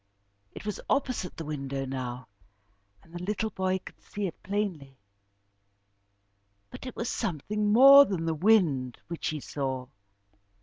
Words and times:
It 0.55 0.65
was 0.65 0.81
opposite 0.89 1.37
the 1.37 1.45
window 1.45 1.85
now, 1.85 2.27
and 3.03 3.13
the 3.13 3.21
little 3.21 3.51
boy 3.51 3.77
could 3.77 4.01
see 4.01 4.25
it 4.25 4.41
plainly, 4.41 4.97
but 6.71 6.87
it 6.87 6.95
was 6.95 7.07
something 7.07 7.71
more 7.71 8.03
than 8.05 8.25
the 8.25 8.33
wind 8.33 8.97
which 9.09 9.27
he 9.27 9.39
saw. 9.39 9.85